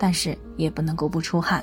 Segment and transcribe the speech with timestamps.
[0.00, 1.62] 但是也不能够不出汗。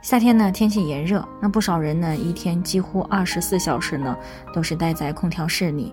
[0.00, 4.16] 夏天呢，天气炎热，那不少人呢，一天几乎二十四小时呢，
[4.52, 5.92] 都是待在空调室里。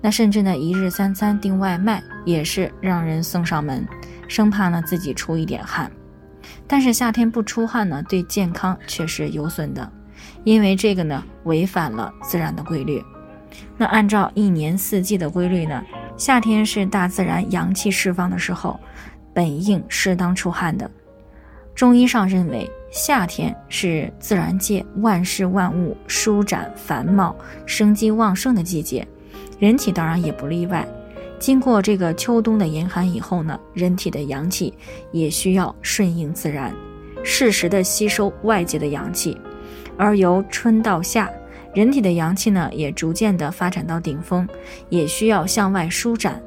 [0.00, 3.84] 那甚至呢，一日三餐订外卖也是让人送上门，
[4.28, 5.90] 生怕呢自己出一点汗。
[6.68, 9.90] 但是夏天不出汗呢，对健康却是有损的，
[10.44, 13.02] 因为这个呢，违反了自然的规律。
[13.78, 15.82] 那按照一年四季的规律呢，
[16.18, 18.78] 夏天是大自然阳气释放的时候。
[19.36, 20.90] 本应适当出汗的，
[21.74, 29.06] 中医上认为，夏天是自然界万事万物舒展繁茂、生机旺盛的季节，
[29.58, 30.88] 人体当然也不例外。
[31.38, 34.72] 经过这个秋冬的严寒以后呢，人体的阳气
[35.12, 36.74] 也需要顺应自然，
[37.22, 39.38] 适时的吸收外界的阳气，
[39.98, 41.30] 而由春到夏，
[41.74, 44.48] 人体的阳气呢也逐渐的发展到顶峰，
[44.88, 46.40] 也需要向外舒展。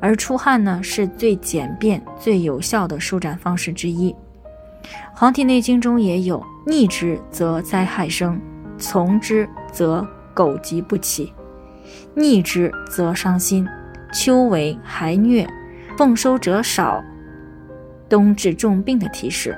[0.00, 4.12] 而出汗呢，是最简便、最有效的舒展方式之一。
[5.12, 8.40] 《黄帝内经》中也有“逆之则灾害生，
[8.78, 11.32] 从之则苟疾不起；
[12.14, 13.66] 逆之则伤心，
[14.12, 15.48] 秋为寒疟，
[15.96, 17.02] 奉收者少，
[18.08, 19.56] 冬治重病”的提示。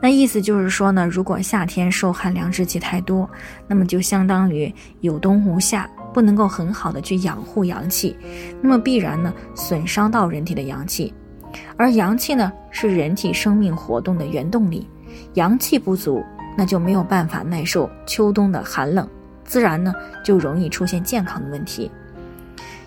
[0.00, 3.28] 那意思就是说呢，如果夏天受寒凉之气太多，
[3.66, 5.86] 那么就相当于有冬无夏。
[6.12, 8.16] 不能够很好的去养护阳气，
[8.60, 11.12] 那么必然呢损伤到人体的阳气，
[11.76, 14.88] 而阳气呢是人体生命活动的原动力，
[15.34, 16.22] 阳气不足，
[16.56, 19.08] 那就没有办法耐受秋冬的寒冷，
[19.44, 19.92] 自然呢
[20.24, 21.90] 就容易出现健康的问题。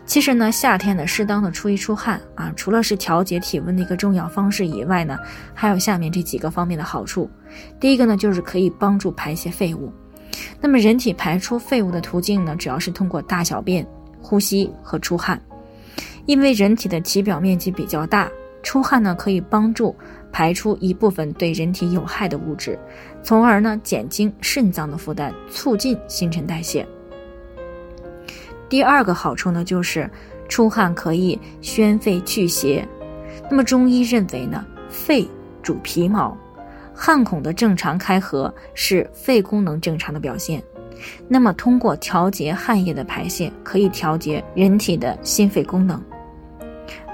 [0.06, 5.18] 其实呢，夏天呢适当的出一出汗啊，除了是调节体温的一个重要方式以外呢，
[5.54, 7.30] 还有下面这几个方面的好处。
[7.80, 9.94] 第一个呢就是可以帮助排泄废物。
[10.60, 13.86] 那么，人体排出废物的途径呢，主要是通过大小便、
[14.22, 15.40] 呼吸和出汗。
[16.26, 19.94] 因为人体的体表面积比较大，出汗呢可以帮助
[20.32, 22.80] 排出一部分对人体有害的物质，
[23.22, 26.88] 从而呢减轻肾脏的负担，促进新陈代谢。
[28.70, 30.10] 第二个好处呢，就是
[30.48, 32.88] 出汗可以宣肺祛邪。
[33.52, 35.28] 那么中医认为呢，肺
[35.62, 36.36] 主皮毛。
[36.94, 40.62] 汗孔的正常开合是肺功能正常的表现，
[41.28, 46.02] 那么通过调节汗液的排泄，可以调节人体的心肺功能。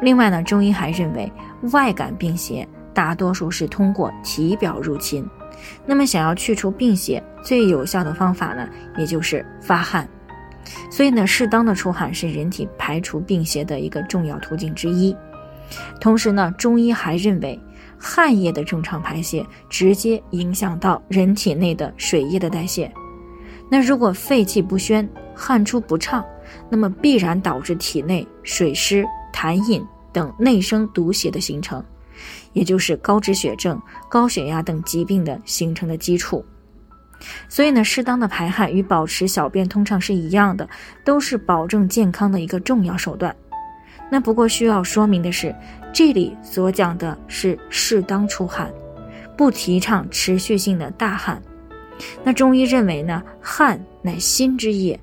[0.02, 1.32] 另外呢，中医还认为
[1.72, 5.26] 外感病邪大多数是通过体表入侵，
[5.86, 10.08] 那么想要去除病邪，最有效的方法呢，也就是发汗。
[10.92, 15.16] 所以呢，适当的出汗是人体排除病邪的一个重要途径之一。
[16.00, 17.60] 同时呢，中医还认为。
[18.02, 22.90] 汗液的正常排泄，直接影响到人体内的水液的代谢。
[23.70, 26.24] 那如果肺气不宣，汗出不畅，
[26.70, 31.84] 那么必然导致体内水湿、痰饮等内生毒邪的形成，
[32.54, 33.78] 也就是高脂血症、
[34.10, 36.46] 高血压等疾病的形成的基础。
[37.50, 40.70] 所以呢，适当的排汗与保持小便通畅是一样的，
[41.04, 43.36] 都是保证健康的一个重要手段。
[44.10, 45.56] 那不过需要说明的是。
[45.92, 48.72] 这里所讲的是适当出汗，
[49.36, 51.42] 不提倡持续性的大汗。
[52.24, 54.98] 那中医认为呢，汗乃心之液，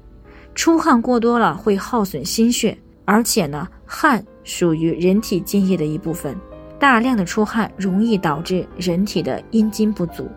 [0.54, 6.38] 出汗过多了会耗损心血，而且呢，汗属于人体津液的一部分，
[6.78, 10.30] 大量的出汗容易导致人体的阴津不足，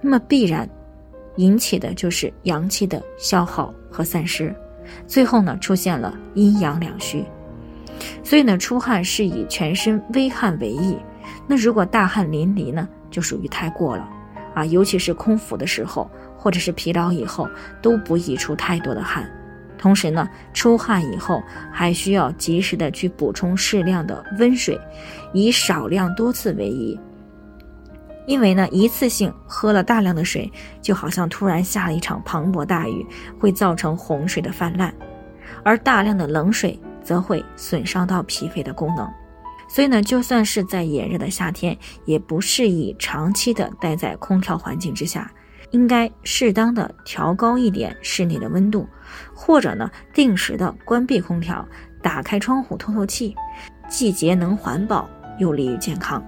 [0.00, 0.70] 那么必然
[1.34, 4.54] 引起的就是阳气的消耗和散失，
[5.08, 7.24] 最后呢，出现了阴阳两虚。
[8.22, 10.96] 所以呢，出汗是以全身微汗为宜。
[11.46, 14.08] 那如果大汗淋漓呢，就属于太过了
[14.54, 14.64] 啊。
[14.64, 17.48] 尤其是空腹的时候，或者是疲劳以后，
[17.80, 19.30] 都不宜出太多的汗。
[19.78, 24.80] 同时呢，出汗以后还需要及时的去补充适量的温水，
[25.32, 26.98] 以少量多次为宜。
[28.26, 30.50] 因为呢，一次性喝了大量的水，
[30.82, 33.06] 就好像突然下了一场磅礴大雨，
[33.38, 34.90] 会造成洪水的泛滥；
[35.62, 36.76] 而大量的冷水。
[37.06, 39.08] 则会损伤到脾肺的功能，
[39.68, 45.30] 所以呢，就算是在炎热的夏天，也不适宜长期的待在空调环境之下，
[45.70, 48.88] 应该适当的调高一点室内的温度，
[49.32, 51.64] 或者呢，定时的关闭空调，
[52.02, 53.36] 打开窗户透透气，
[53.88, 55.08] 既节能环保，
[55.38, 56.20] 又利于健康。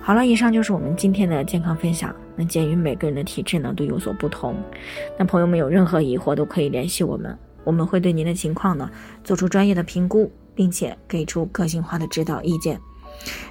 [0.00, 2.14] 好了，以上就是我们今天的健康分享。
[2.34, 4.56] 那鉴于每个人的体质呢都有所不同，
[5.18, 8.90] 那朋友们有任何疑惑都可以联系我们，我们会对您的情况呢
[9.24, 12.80] 做出专业的评估，并且给出个性化的指导意见。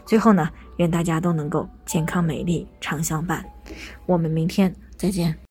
[0.05, 3.45] 最后呢，愿大家都能够健康美丽常相伴。
[4.05, 5.50] 我们明天再见。